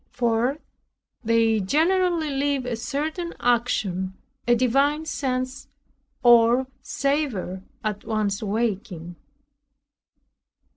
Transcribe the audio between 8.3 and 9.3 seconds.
waking.